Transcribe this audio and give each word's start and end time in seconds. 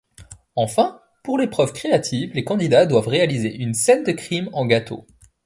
Enfin, 0.55 0.99
pour 1.23 1.37
l'épreuve 1.37 1.73
créative, 1.73 2.31
les 2.33 2.43
candidats 2.43 2.87
doivent 2.87 3.07
réaliser 3.07 3.53
une 3.55 3.75
scène 3.75 4.03
de 4.03 4.11
crime 4.13 4.49
en 4.51 4.65
gâteau. 4.65 5.05